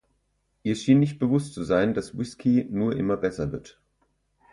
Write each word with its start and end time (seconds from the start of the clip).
Ihr 0.63 0.75
schien 0.75 0.97
nicht 0.99 1.19
bewusst 1.19 1.53
zu 1.53 1.61
sein, 1.61 1.93
dass 1.93 2.17
Whisky 2.17 2.65
nur 2.67 2.95
immer 2.97 3.17
besser 3.17 3.51
wird. 3.51 3.79